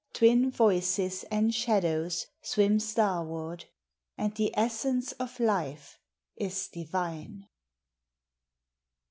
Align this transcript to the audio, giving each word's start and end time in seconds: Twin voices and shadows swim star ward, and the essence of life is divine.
Twin 0.13 0.49
voices 0.49 1.25
and 1.29 1.53
shadows 1.53 2.25
swim 2.41 2.79
star 2.79 3.23
ward, 3.23 3.65
and 4.17 4.33
the 4.33 4.49
essence 4.57 5.11
of 5.11 5.39
life 5.39 5.99
is 6.35 6.67
divine. 6.69 7.45